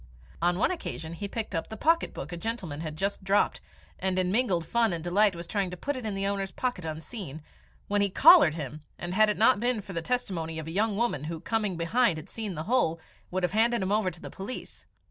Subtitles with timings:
[0.41, 3.61] On one occasion he picked up the pocket book a gentleman had just dropped,
[3.99, 6.85] and, in mingled fun and delight, was trying to put it in its owner's pocket
[6.85, 7.43] unseen,
[7.87, 10.97] when he collared him, and, had it not been for the testimony of a young
[10.97, 14.31] woman who, coming behind, had seen the whole, would have handed him over to the
[14.31, 14.87] police.